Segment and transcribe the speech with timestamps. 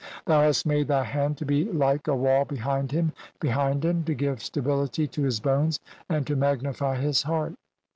[0.25, 4.15] Thou hast made thy hand to be like "a wall behind him, behind him, to
[4.15, 7.53] give stability to "his bones and to magnify his heart."